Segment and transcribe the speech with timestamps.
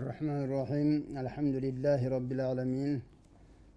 [0.00, 0.88] الرحمن الرحيم.
[1.24, 2.92] الحمد لله رب العالمين.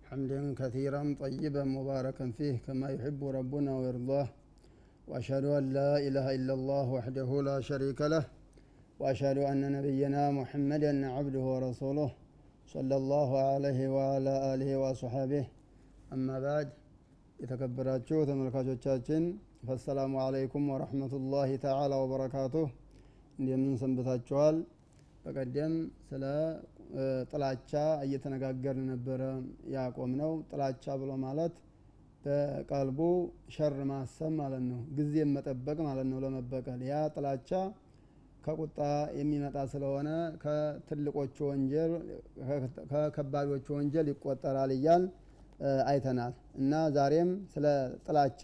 [0.09, 4.27] حمدا كثيرا طيبا مباركا فيه كما يحب ربنا ويرضاه.
[5.09, 8.23] وأشهد أن لا إله إلا الله وحده لا شريك له.
[9.01, 12.09] وأشهد أن نبينا محمدا عبده ورسوله
[12.75, 15.45] صلى الله عليه وعلى آله وصحبه
[16.15, 16.67] أما بعد
[19.67, 22.65] فالسلام عليكم ورحمه الله تعالى وبركاته
[23.39, 24.57] ወበረካቱሁ سنبتات شوال
[25.25, 25.73] በቀደም
[26.07, 26.23] ስለ
[27.29, 27.71] ጥላቻ
[28.05, 29.21] እየተነጋገርን ነበረ
[29.75, 31.53] ያቆም ነው ጥላቻ ብሎ ማለት
[32.25, 32.99] በቀልቡ
[33.55, 37.49] ሸር ማሰብ ማለት ነው ጊዜም መጠበቅ ማለት ነው ለመበቀል። ያ ጥላቻ
[38.45, 38.77] ከቁጣ
[39.17, 40.09] የሚመጣ ስለሆነ
[40.43, 41.91] ከትልቆቹ ወንጀል
[42.91, 45.03] ከከባዶቹ ወንጀል ይቆጠራል እያል
[45.89, 47.65] አይተናል። እና ዛሬም ስለ
[48.08, 48.41] ጥላቻ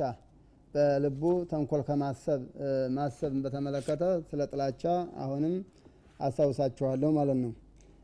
[0.74, 1.22] በልቡ
[1.52, 2.42] ተንኮል ከማሰብ
[2.96, 4.84] ማሰብን በተመለከተ ስለ ጥላቻ
[5.24, 5.56] አሁንም
[6.20, 7.52] አስታውሳችኋለሁ ማለት ነው።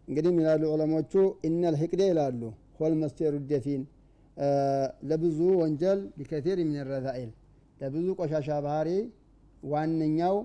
[0.07, 1.13] እንግዲህ ይላሉ ዑለሞቹ
[1.47, 2.41] ኢነል ህቅዴ ይላሉ።
[2.77, 3.81] ሆል መስቴሩ ደፊን
[5.09, 7.29] ለብዙ ወንጀል ቢከቴር የሚንረዛኤል
[7.81, 8.89] ለብዙ ቆሻሻ ባህሪ
[9.65, 10.35] ዋነኛው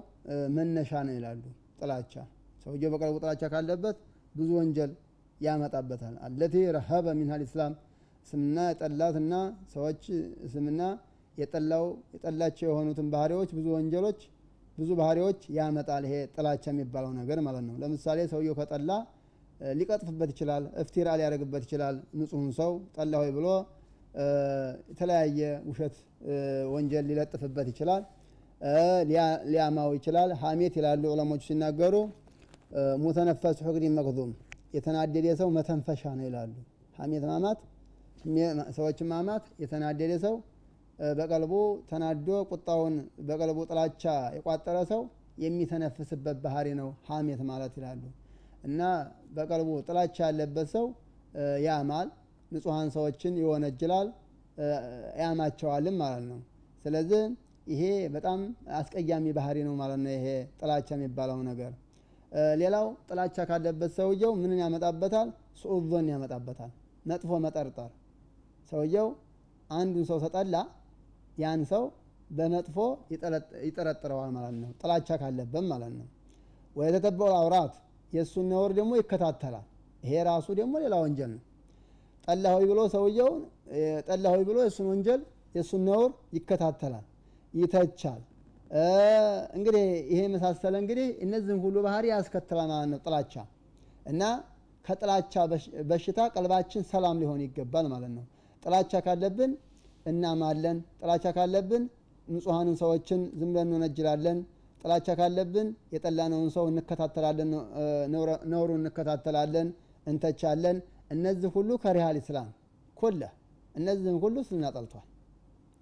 [0.56, 1.42] መነሻ ነው ይላሉ።
[1.80, 2.12] ጥላቻ።
[2.64, 3.96] ሰውየው በቀልቡ ጥላቻ ካለበት
[4.34, 4.90] ብዙ ወንጀል
[5.40, 7.74] ያመጣበታል። አለቲ ረሀበ ሚንሃ ልእስላም
[8.26, 9.34] እስልምና የጠላትና
[9.74, 10.02] ሰዎች
[10.46, 10.82] እስልምና
[11.34, 11.84] የጠላው
[12.14, 14.20] የጠላቸው የሆኑትን ባህሪዎች ብዙ ወንጀሎች
[14.80, 18.90] ብዙ ባህሪዎች ያመጣል ይሄ ጥላቻ የሚባለው ነገር ማለት ነው። ለምሳሌ ሰውየው ከጠላ
[19.74, 23.46] ሊቀጥፍበት ይችላል እፍቲራ ሊያደርግበት ይችላል። ንጹህን ሰው ጠላ ሆይ ብሎ
[24.90, 25.96] የተለያየ ውሸት
[26.72, 28.02] ወንጀል ሊለጥፍበት ይችላል
[29.50, 31.94] ሊያማው ይችላል። ሀሜት ይላሉ ዑለሞቹ ሲናገሩ
[33.04, 34.32] ሙተነፈስ ሑቅዲ መክዙም
[34.76, 36.52] የተናደደ ሰው መተንፈሻ ነው ይላሉ።
[36.98, 37.60] ሀሜት ማማት
[38.76, 40.34] ሰዎችን ማማት የተናደደ ሰው
[41.16, 41.52] በቀልቡ
[41.90, 42.94] ተናዶ ቁጣውን
[43.28, 44.02] በቀልቡ ጥላቻ
[44.36, 45.02] የቋጠረ ሰው
[45.44, 48.02] የሚተነፍስበት ባህሪ ነው ሀሜት ማለት ይላሉ።
[48.64, 48.80] እና
[49.36, 50.86] በቀልቡ ጥላቻ ያለበት ሰው
[51.66, 52.08] ያማል
[52.52, 54.08] ንጹሐን ሰዎችን ይወነጅላል
[55.22, 56.40] ያማቸዋልም ማለት ነው።
[56.84, 57.22] ስለዚህ
[57.66, 57.82] ይሄ
[58.14, 58.40] በጣም
[58.78, 60.26] አስቀያሚ ባህሪ ነው ማለት ነው ይሄ
[60.60, 61.72] ጥላቻ የሚባለው ነገር።
[62.60, 65.28] ሌላው ጥላቻ ካለበት ሰውየው ምንን ያመጣበታል?
[65.60, 66.70] ሱኡዞን ያመጣበታል
[67.04, 67.90] መጥፎ መጠርጠር።
[68.72, 69.08] ሰውየው
[69.70, 70.54] አንዱን ሰው ተጠላ
[71.40, 71.84] ያን ሰው
[72.30, 72.76] በመጥፎ
[73.66, 76.06] ይጠረጥረዋል ማለት ነው። ጥላቻ ካለበት ማለት ነው።
[76.76, 77.74] ወየተተበው አውራት
[78.12, 79.66] የእሱን ነውር ደግሞ ይከታተላል።
[80.02, 81.42] ይሄ ራሱ ደግሞ ሌላ ወንጀል ነው።
[82.28, 83.30] ጠላ ሆይ ብሎ ሰውየው
[84.08, 85.20] ጠላ ሆይ ብሎ የእሱን ወንጀል
[85.54, 87.04] የእሱን ነውር ይከታተላል
[87.54, 88.20] ይተቻል።
[89.56, 93.34] እንግዲህ ይሄ የመሳሰለ እንግዲህ እነዚህን ሁሉ ባህሪ ያስከትላል ማለት ነው ጥላቻ።
[94.06, 94.22] እና
[94.84, 95.34] ከጥላቻ
[95.90, 98.24] በሽታ ቀልባችን ሰላም ሊሆን ይገባል ማለት ነው።
[98.62, 99.52] ጥላቻ ካለብን
[100.06, 101.84] እናማለን። ጥላቻ ካለብን
[102.28, 104.38] ንጹሐንን ሰዎችን ዝም ብለን እንወነጅላለን።
[104.82, 107.50] ጥላቻ ካለብን የጠላነውን ሰው እንከታተላለን
[108.52, 109.68] ነውሩ እንከታተላለን
[110.06, 110.76] እንተቻለን።
[111.14, 112.48] እነዚህ ሁሉ ከሪሃል ኢስላም
[112.96, 113.22] ኩለ
[113.74, 114.36] እነዚህም ሁሉ
[114.70, 115.06] ጠልቷል።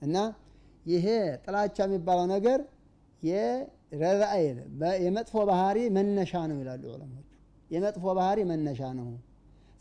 [0.02, 0.16] እና
[0.86, 1.06] ይሄ
[1.44, 2.58] ጥላቻ የሚባለው ነገር
[3.22, 4.58] የረዛኤል
[5.04, 7.24] የመጥፎ ባህሪ መነሻ ነው ይላሉ ዑለሞቹ
[7.70, 9.08] የመጥፎ ባህሪ መነሻ ነው።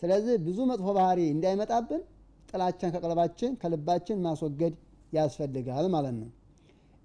[0.01, 2.01] ስለዚህ ብዙ መጥፎ ባህሪ እንዳይመጣብን
[2.49, 4.73] ጥላቻን ከቀልባችን ከልባችን ማስወገድ
[5.13, 6.29] ያስፈልጋል ማለት ነው።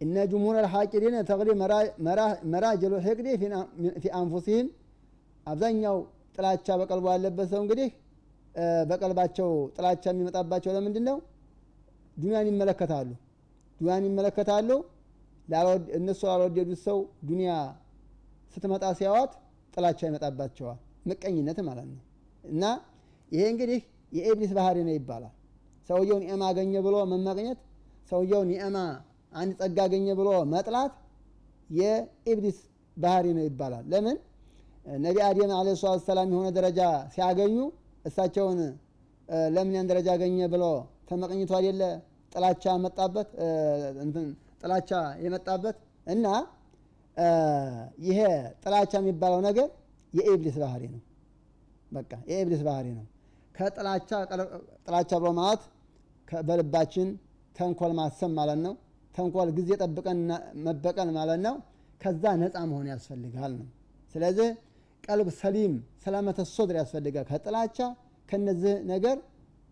[0.00, 1.48] እነ ጅሙር አልሐቂሪን ተቅሪ
[2.53, 3.26] መራጀሉ ሕቅዲ
[3.98, 4.69] ፊ አንፉሲህም
[5.47, 5.97] አብዛኛው
[6.36, 7.88] ጥላቻ በቀልቡ ያለበት ሰው እንግዲህ
[8.88, 11.16] በቀልባቸው ጥላቻ የሚመጣባቸው ለምንድን ነው
[12.16, 13.08] ዱኒያን ይመለከታሉ።
[13.81, 14.70] ዱኒያን ይመለከታሉ።
[15.98, 16.98] እነሱ ላልወደዱት ሰው
[17.28, 17.52] ዱኒያ
[18.54, 19.32] ስትመጣ ሲያዋት
[19.75, 20.78] ጥላቻ ይመጣባቸዋል።
[21.08, 22.00] ምቀኝነት ማለት ነው።
[22.44, 22.64] እና
[23.32, 23.81] ይሄ እንግዲህ
[24.12, 25.32] የኢብሊስ ባህሪ ነው ይባላል።
[25.88, 27.59] ሰውየው ኒዕማ አገኘ ብሎ መመቅኘት
[28.12, 28.76] ሰውየው ኒዕማ
[29.32, 30.93] አንድ ጸጋ አገኘ ብሎ መጥላት
[31.70, 32.59] የኢብሊስ
[32.97, 34.17] ባህሪ ነው ይባላል። ለምን?
[35.00, 36.81] ነቢ አደም አለ ሰላት ሰላም የሆነ ደረጃ
[37.14, 37.56] ሲያገኙ
[38.05, 38.59] እሳቸውን
[39.55, 40.65] ለምን ያን ደረጃ አገኘ ብሎ
[41.08, 41.82] ተመቅኝቶ አይደለ?
[42.32, 43.29] ጥላቻ መጣበት
[44.62, 44.91] ጥላቻ
[45.25, 45.76] የመጣበት
[46.06, 46.26] እና
[48.06, 48.19] ይሄ
[48.62, 49.69] ጥላቻ የሚባለው ነገር
[50.15, 51.00] የኢብሊስ ባህሪ ነው።
[51.93, 53.05] በቃ የኢብሊስ ባህሪ ነው
[53.54, 54.10] ከጥላቻ
[54.87, 55.62] ጥላቻ ብሎ ማለት
[56.43, 57.08] በልባችን
[57.56, 58.75] ተንኮል ማሰብ ማለት ነው።
[59.14, 60.20] ተንኮል ጊዜ ጠብቀን
[60.66, 61.54] መበቀል ማለት ነው።
[62.00, 63.66] ከዛ ነፃ መሆን ያስፈልጋል ነው።
[64.14, 64.49] ስለዚህ
[65.04, 65.72] ቀልብ ሰሊም
[66.04, 67.78] ሰላመተ ሶድር ያስፈልጋል። ከጥላቻ
[68.28, 69.16] ከነዚህ ነገር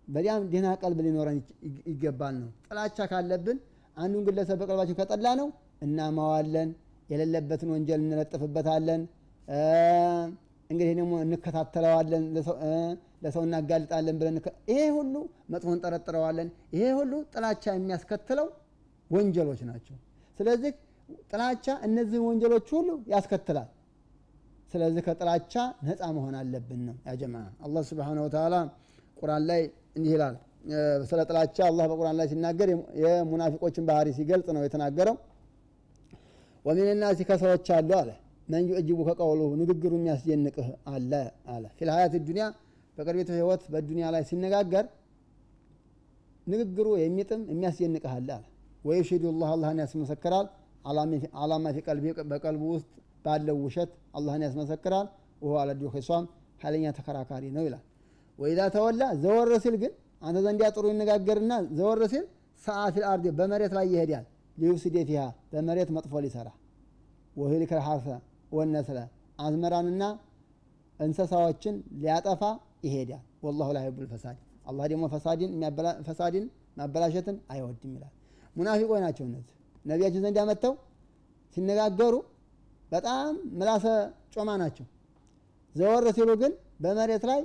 [0.08, 1.38] በጣም ደህና ቀልብ ሊኖረን
[1.90, 3.58] ይገባል ነው። ጥላቻ ካለብን
[3.96, 5.48] አንዱን ግለሰብ በቀልባችን ከጠላ ነው
[5.82, 6.70] እናማዋለን
[7.08, 9.02] የሌለበትን ወንጀል እንለጥፍበታለን
[10.70, 12.24] እንግዲህ ደግሞ እንከታተለዋለን
[13.24, 14.36] ለሰው እናጋልጣለን ብለን
[14.70, 15.14] ይሄ ሁሉ
[15.52, 18.46] መጥፎ እንጠረጥረዋለን ይሄ ሁሉ ጥላቻ የሚያስከትለው
[19.10, 19.96] ወንጀሎች ናቸው።
[20.38, 20.72] ስለዚህ
[21.30, 23.68] ጥላቻ እነዚህን ወንጀሎች ሁሉ ያስከትላል።
[24.72, 25.54] ስለዚህ ከጥላቻ
[25.86, 27.36] ነፃ መሆን አለብን ነው ያጀማ
[27.66, 28.56] አላህ ስብሓነሁ ወተዓላ
[29.20, 29.62] ቁርአን ላይ
[29.96, 30.36] እንዲህ ይላል።
[31.10, 32.68] ስለ ጥላቻ አላህ በቁርአን ላይ ሲናገር
[33.02, 35.16] የሙናፊቆችን ባህሪ ሲገልጽ ነው የተናገረው።
[36.64, 38.10] ወሚን ናሲ ከሰዎች አሉ አለ
[38.50, 41.12] من يعجبك قوله ንግግሩ የሚያስደንቅህ አለ
[41.54, 42.46] አለ። في الحياة الدنيا
[42.98, 44.86] በቅርቢቱ ህይወት በዱኒያ ላይ ሲነጋገር
[46.46, 48.44] ንግግሩ የሚጥም የሚያስደንቅህ አለ አለ።
[48.84, 50.46] ويشهد الله አላህን ያስመሰክራል።
[51.42, 52.88] على ما في قلبه በቀልቡ ውስጥ
[53.24, 55.06] ባለው ውሸት አላህን ያስመሰክራል።
[55.42, 56.24] وهو ألد الخصام
[56.62, 57.82] ኃይለኛ ተከራካሪ ነው ይላል።
[58.38, 59.92] وإذا تولى ዘወር ሲል ግን
[60.22, 62.24] አንተ ዘንዲያ ጥሩ ይነጋገርና ዘወር ሲል
[62.64, 63.04] سعى في
[63.38, 64.24] በመሬት ላይ ይሄዳል።
[64.56, 65.20] ሊዩፍሲደ ፊሃ
[65.52, 66.48] በመሬት መጥፎ ሊሰራ
[67.36, 68.06] ወህሊከ ልሐርሰ
[68.52, 68.98] ወነስለ።
[69.38, 70.02] አዝመራንና
[71.00, 72.42] እንስሳዎችን ሊያጠፋ
[72.86, 74.36] ይሄዳል። ወላሁ ላ ዩሂቡል ፈሳድ።
[74.66, 75.04] አላህ ደግሞ
[76.08, 76.44] ፈሳድን
[76.76, 78.12] ማበላሸትን አይወድም ይላል።
[78.56, 79.54] ሙናፊቆች ናቸው እነዚህ።
[79.84, 80.74] ነቢያችን ዘንድ ያመጥተው
[81.56, 82.14] ሲነጋገሩ
[82.92, 83.84] በጣም ምላሰ
[84.34, 84.86] ጮማ ናቸው።
[85.74, 87.40] ዘወር ሲሉ ግን በመሬት ላይ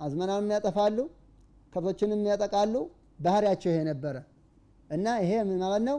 [0.00, 0.98] አዝመናንም ያጠፋሉ
[1.72, 2.74] ከብቶችንም ያጠቃሉ።
[3.18, 4.16] ባህሪያቸው ይሄ ነበረ።
[4.90, 5.96] እና ይሄ ምን ማለት ነው?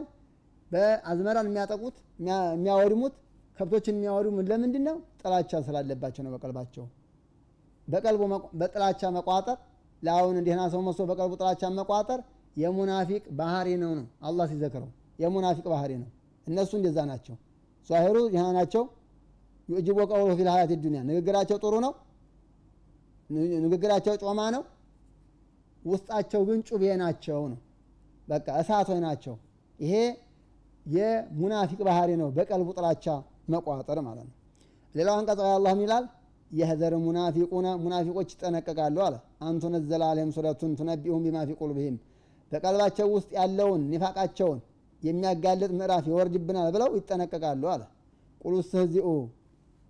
[0.70, 3.14] በአዝመራን የሚያጠቁት የሚያወድሙት
[3.60, 6.84] ከብቶችን የሚያወድሙት ለምንድን ነው ጥላቻ ስላለባቸው ነው በቀልባቸው።
[7.88, 8.22] በቀልቡ
[8.60, 9.56] በጥላቻ መቋጠር
[10.02, 12.20] ለአሁን እንዲህና ሰው መስሎ በቀልቡ ጥላቻ መቋጠር
[12.56, 14.90] የሙናፊቅ ባህሪ ነው ነው አላህ ሲዘክረው።
[15.22, 16.08] የሙናፊቅ ባህሪ ነው።
[16.46, 17.36] እነሱ እንደዛ ናቸው።
[17.88, 18.84] ዛሂሩ ይህ ናቸው።
[19.68, 21.92] ዩዕጅቡ ቀውሉ ፊል ሀያት ዱኒያ ንግግራቸው ጥሩ ነው።
[23.66, 24.62] ንግግራቸው ጮማ ነው።
[25.82, 27.60] ውስጣቸው ግን ጩቤ ናቸው ነው።
[28.28, 29.34] በቃ እሳቶች ናቸው።
[29.78, 29.94] ይሄ
[30.86, 33.06] የሙናፊቅ ባህሪ ነው በቀልቡ ጥላቻ
[33.52, 34.36] መቋጠር ማለት ነው።
[34.94, 36.04] ሌላው አንቀጽ አላህ ይላል?
[36.50, 40.02] የህዘር ሙናፊቁነ ሙናፊቆች ይጠነቀቃሉ አለ። አንቱ ነዘለ
[40.36, 41.96] ሱረቱን ቱነቢሁም ቢማ ፊ ቁሉብህም
[42.52, 44.58] በቀልባቸው ውስጥ ያለውን ኒፋቃቸውን
[45.02, 47.82] የሚያጋልጥ ምዕራፍ ይወርድብናል ብለው ይጠነቀቃሉ አለ።
[48.40, 49.06] ቁል ስተህዚኡ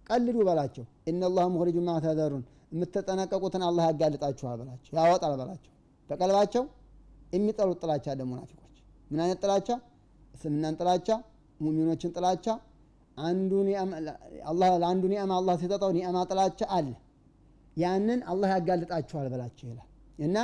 [0.06, 2.42] ቀልዱ በላቸው። ኢነላህ ሙኽሪጁ ማ ተዘሩን
[2.72, 5.72] የምትጠነቀቁትን አላህ ያጋልጣችኋል በላቸው ያወጣል በላቸው።
[6.10, 6.64] በቀልባቸው
[7.34, 8.76] የሚጠሉት ጥላቻ አለ ሙናፊቆች።
[9.10, 9.68] ምን አይነት ጥላቻ?
[10.34, 11.08] እስልምናን ጥላቻ
[11.60, 12.46] ሙሚኖችን ጥላቻ
[13.20, 13.52] ለአንዱ
[15.12, 16.88] ኒዕማ አላህ ሲሰጠው ኒዕማ ጥላቻ አለ።
[17.76, 19.88] ያንን አላህ ያጋልጣችኋል በላቸው ይላል።
[20.18, 20.36] እና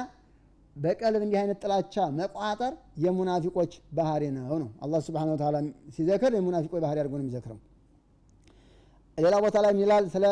[0.76, 2.72] በቀልብ እንዲህ አይነት ጥላቻ መቋጠር
[3.04, 5.56] የሙናፊቆች ባህሪ ነው ነው። አላህ ስብሓን ወተዓላ
[5.96, 7.58] ሲዘክር የሙናፊቆች ባህሪ አድርጎ ነው የሚዘክረው።
[9.18, 10.24] ሌላ ቦታ ላይ ይላል ስለ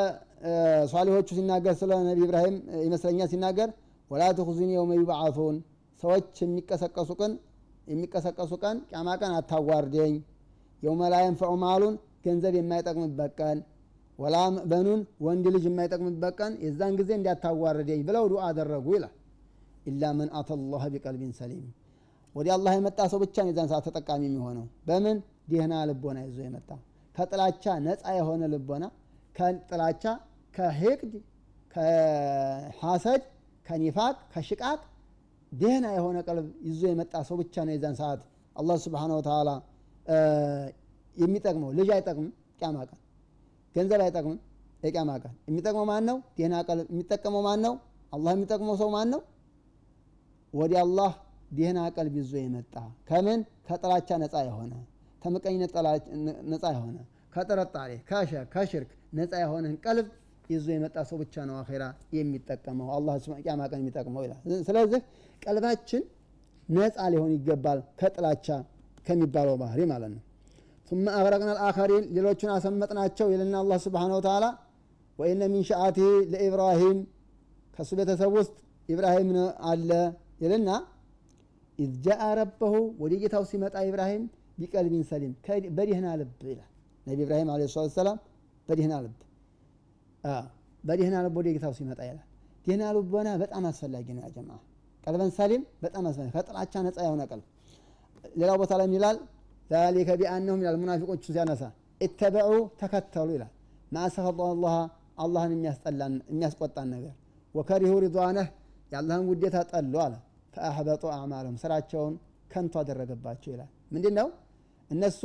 [0.91, 2.57] ሷሊሆቹ ሲናገር ስለ ነቢ ኢብራሂም
[2.87, 3.69] ይመስለኛል ሲናገር
[4.11, 5.57] ወላ ትኹዙኒ የውመ ዩብዓቱን
[6.03, 7.33] ሰዎች የሚቀሰቀሱ ቀን
[7.87, 10.15] የሚቀሰቀሱ ቀን ቂያማ ቀን አታዋርደኝ።
[10.83, 11.95] የውመ ላ የንፈዑ ማሉን
[12.25, 13.59] ገንዘብ የማይጠቅምበት ቀን
[14.19, 14.37] ወላ
[14.71, 19.15] በኑን ወንድ ልጅ የማይጠቅምበት ቀን የዛን ጊዜ እንዲያታዋርደኝ ብለው ዱዓ አደረጉ ይላል።
[19.87, 21.65] ኢላ መን አተ ላህ ቢቀልቢን ሰሊም።
[22.35, 25.17] ወደ አላህ የመጣ ሰው ብቻ የዛን ሰዓት ተጠቃሚ የሚሆነው። በምን?
[25.51, 26.69] ዲህና ልቦና ይዞ የመጣ።
[27.15, 28.85] ከጥላቻ ነፃ የሆነ ልቦና
[29.35, 30.05] ከጥላቻ
[30.55, 31.13] ከህቅድ
[31.75, 33.23] ከሐሰድ
[33.67, 34.81] ከኒፋቅ ከሽቃቅ
[35.53, 38.21] ደህና የሆነ ቀልብ ይዞ የመጣ ሰው ብቻ ነው የዛን ሰዓት
[38.57, 39.51] አላህ ስብሓነ ወተዓላ
[41.17, 42.99] የሚጠቅመው ልጅ አይጠቅምም ቂያማ ቀን።
[43.77, 44.39] ገንዘብ አይጠቅምም
[44.83, 47.75] የቂያማ ቀን። የሚጠቅመው ማን ነው ደህና ቀልብ የሚጠቀመው ማን ነው
[48.13, 49.21] አላህ የሚጠቅመው ሰው ማን ነው
[50.55, 51.13] ወደ አላህ
[51.51, 52.75] ደህና ቀልብ ይዞ የመጣ
[53.09, 53.41] ከምን?
[53.69, 54.73] ከጥላቻ ነፃ የሆነ
[55.23, 55.73] ከምቀኝነት
[56.53, 56.97] ነፃ የሆነ
[57.35, 57.91] ከጥርጣሬ
[58.53, 60.07] ከሽርክ ነፃ የሆነን ቀልብ
[60.51, 61.85] ይዞ የመጣ ሰው ብቻ ነው አኼራ
[62.17, 65.01] የሚጠቀመው አላህ ቂያማ ቀን የሚጠቅመው ይላል። ስለዚህ
[65.43, 66.03] ቀልባችን
[66.69, 68.47] ነፃ ሊሆን ይገባል ከጥላቻ
[69.07, 70.23] ከሚባለው ባህሪ ማለት ነው
[70.94, 74.46] ثم أغرقنا الآخرين ሌሎቹን አሰመጥናቸው ይልና አላህ ስብሓነሁ ወተዓላ
[75.20, 76.98] ወኢነ ሚን ሸአቲህ ለኢብራሂም
[77.76, 78.54] ከእሱ ቤተሰብ ውስጥ
[78.90, 79.30] ኢብራሂም
[79.72, 79.90] አለ
[80.44, 80.70] ይልና
[81.80, 84.24] ኢዝ ጃአ ረበሁ ወደ ጌታው ሲመጣ ኢብራሂም
[84.62, 85.34] ቢቀልቢን ሰሊም
[85.78, 86.70] በዲህና ልብ ይላል
[87.08, 88.18] ነቢ ኢብራሂም አለ ሰላት ሰላም
[88.70, 89.16] በዲህና ልብ
[90.84, 92.26] በዲህና ልብ ወደ ጌታው ሲመጣ ይላል
[92.66, 94.50] ዲህና ልቦና በጣም አስፈላጊ ነው ያጀማ
[95.04, 97.46] ቀልበን ሰሊም በጣም አስፈላጊ ከጥላቻ ነፃ የሆነ ቀልብ
[98.42, 99.18] ሌላው ቦታ ላይ ይላል
[99.71, 101.63] ዛሊከ ቢአነሁም ይላል ሙናፊቆቹ ሲያነሳ
[102.01, 103.53] ኢተበዑ ተከተሉ ይላል
[103.93, 104.75] ማአሰፈ አላህ
[105.25, 105.53] አላህን
[106.31, 107.15] የሚያስቆጣን ነገር
[107.55, 108.47] ወከሪሁ ሪضዋነህ
[108.93, 110.15] የአላህን ውዴታ ጠሉ አለ
[110.55, 112.15] ፈአሕበጡ አዕማለሁም ስራቸውን
[112.53, 114.29] ከንቱ አደረገባቸው ይላል ምንድ ነው
[114.91, 115.21] እነሱ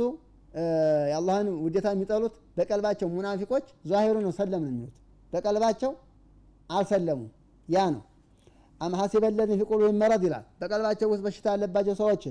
[1.08, 4.96] የአላህን ውዴታ የሚጠሉት በቀልባቸው ሙናፊቆች ዛሂሩ ነው ሰለም ነው የሚሉት
[5.32, 5.90] በቀልባቸው
[6.70, 7.20] አልሰለሙ
[7.68, 8.02] ያ ነው
[8.80, 12.22] አም ሐሲበ ለዚነ ፊ ቁሉብህም መረድ ይላል በቀልባቸው ውስጥ በሽታ ያለባቸው ሰዎች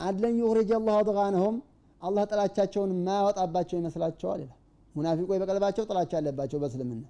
[0.00, 1.56] አለን ዩኽሪጀ አላሁ አድጋነሁም
[2.02, 4.58] አላህ ጥላቻቸውን የማያወጣባቸው ይመስላቸዋል ይላል።
[4.94, 7.04] ሙናፊቆች በቀልባቸው ጥላቻ ያለባቸው በእስልምና።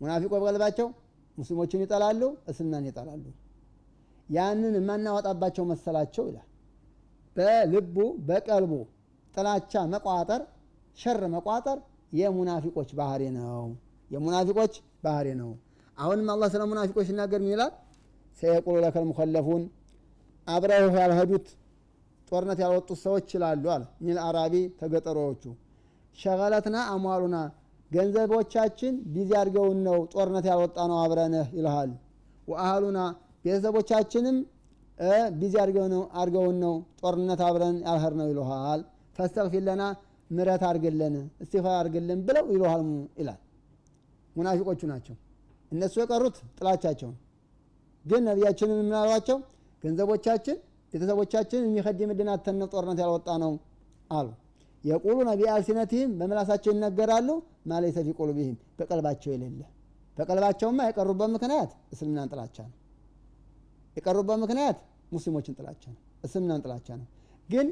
[0.00, 0.88] ሙናፊቆች በቀልባቸው
[1.38, 3.24] ሙስሊሞችን ይጠላሉ እስልምናን ይጠላሉ።
[4.28, 6.46] ያንን የማናወጣባቸው መሰላቸው ይላል።
[7.36, 7.96] በልቡ
[8.28, 8.72] በቀልቡ
[9.34, 10.42] ጥላቻ መቋጠር
[10.98, 11.78] ሸር መቋጠር
[12.12, 13.64] የሙናፊቆች ባህሪ ነው።
[14.10, 15.50] የሙናፊቆች ባህሪ ነው።
[15.98, 17.72] አሁንም አላህ ስለ ሙናፊቆች ሲናገር ምን ይላል?
[18.38, 19.62] سيقول لك المخلفون
[20.98, 21.46] ያልሄዱት
[22.28, 25.42] ጦርነት ያልወጡት ሰዎች ይላሉ አለ። من الأعراب ከገጠሬዎቹ
[26.18, 27.36] شغلتنا أموالنا
[27.90, 31.90] ገንዘቦቻችን busy አድርገውን ነው ጦርነት ያልወጣ ነው አብረንህ ይልሃል።
[32.48, 32.98] وأهلونا
[33.44, 34.36] ቤተሰቦቻችንም
[35.38, 38.80] busy አድርገውን ነው ጦርነት አብረን ያልሄድ ነው ይልሃል።
[39.16, 39.82] فاستغفر لنا
[40.30, 42.82] ምረት አድርግልን እስቲፋ አድርግልን ብለው ይልሃል
[43.20, 43.40] ይላል።
[44.36, 45.14] ሙናፊቆቹ ናቸው።
[45.72, 47.10] እነሱ የቀሩት ጥላቻቸው
[48.04, 49.38] ግን ነቢያችንን የምናሏቸው
[49.82, 50.56] ገንዘቦቻችን
[50.96, 53.52] ቤተሰቦቻችን የሚከድምልን አተን ጦርነት ያልወጣ ነው
[54.10, 54.28] አሉ።
[54.84, 57.28] የቁሉ ነቢ አልሲነትህም በምላሳቸው ይነገራሉ
[57.70, 59.60] ማለይሰ ፊ ቁሉብህም በቀልባቸው የሌለ።
[60.16, 62.76] በቀልባቸውማ የቀሩበት ምክንያት እስልምናን ጥላቻ ነው።
[63.96, 64.78] የቀሩበት ምክንያት
[65.12, 67.06] ሙስሊሞችን ጥላቻ ነው እስልምናን ጥላቻ ነው።
[67.48, 67.66] ግን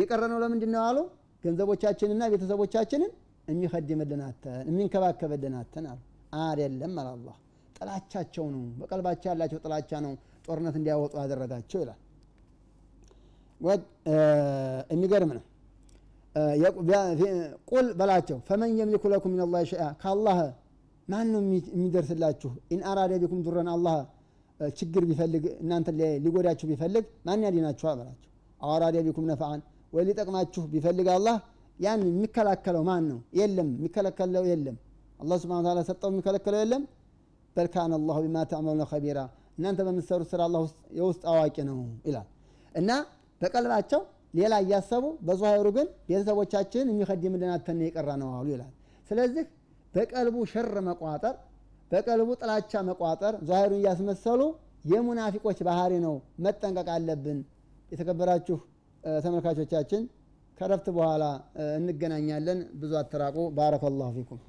[0.00, 0.96] የቀረ ነው ለምንድን ነው አሉ?
[1.44, 3.10] ገንዘቦቻችንና ቤተሰቦቻችንን
[3.48, 6.00] የሚከድምልን አጥተን የሚንከባከብልን አጥተን አሉ።
[6.42, 7.36] አይደለም አለ አላህ
[7.78, 10.12] ጥላቻቸው ነው በቀልባቸው ያላቸው ጥላቻ ነው
[10.46, 12.00] ጦርነት እንዲያወጡ ያደረጋቸው ይላል
[14.92, 15.44] የሚገርም ነው።
[17.70, 20.38] قل በላቸው። فمن يملك لكم من الله شيئا ከአላህ
[21.08, 21.40] ማን ነው
[21.72, 23.96] የሚደርስላችሁ إن أراد بكم ضرا አላህ
[24.60, 25.88] ችግር ቢፈልግ እናንተ
[26.24, 28.30] ሊጎዳችሁ ቢፈልግ ማን ያድናችኋል በላቸው።
[28.60, 29.60] አዋራደ ቢኩም ነፍዓን
[29.92, 31.36] ወይ ሊጠቅማችሁ ቢፈልግ አላህ
[31.78, 33.18] ያን የሚከላከለው ማን ነው?
[33.38, 34.76] የለም። የሚከለከለው የለም።
[35.20, 36.82] አላህ ስብን ታላ ሰጠው የሚከለከለው የለም።
[37.56, 39.18] በል ካነ አላሁ ቢማ ተዕመሉነ ከቢራ
[39.58, 40.62] እናንተ በምትሰሩት ስራ አላህ
[40.98, 42.26] የውስጥ አዋቂ ነው ይላል።
[42.74, 42.90] እና
[43.44, 44.00] በቀልባቸው
[44.34, 48.72] ሌላ እያሰቡ በዙሃይሩ ግን ቤተሰቦቻችን የሚከድምልን አተን የቀራ ነው አሉ ይላል።
[49.10, 49.44] ስለዚህ
[49.94, 51.34] በቀልቡ ሸር መቋጠር
[51.90, 54.40] በቀልቡ ጥላቻ መቋጠር ዙሃይሩን እያስመሰሉ
[54.84, 56.14] የሙናፊቆች ባህሪ ነው
[56.46, 57.38] መጠንቀቅ አለብን።
[57.92, 58.58] የተከበራችሁ
[59.18, 60.02] ተመልካቾቻችን
[60.58, 61.24] ከረፍት በኋላ
[61.78, 64.40] እንገናኛለን። ብዙ አተራቁ ባረከ ላሁ ፊኩም